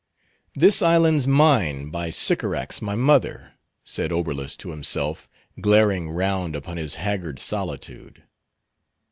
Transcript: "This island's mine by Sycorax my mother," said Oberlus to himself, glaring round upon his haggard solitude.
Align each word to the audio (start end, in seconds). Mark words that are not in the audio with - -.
"This 0.55 0.81
island's 0.81 1.27
mine 1.27 1.91
by 1.91 2.09
Sycorax 2.09 2.81
my 2.81 2.95
mother," 2.95 3.51
said 3.83 4.11
Oberlus 4.11 4.57
to 4.57 4.71
himself, 4.71 5.29
glaring 5.59 6.09
round 6.09 6.55
upon 6.55 6.77
his 6.77 6.95
haggard 6.95 7.37
solitude. 7.37 8.23